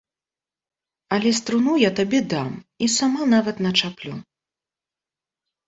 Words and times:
Але 1.17 1.31
струну 1.39 1.73
я 1.83 1.91
табе 1.99 2.23
дам 2.33 2.49
і 2.87 2.89
сама 2.97 3.21
нават 3.37 3.63
начаплю. 3.69 4.13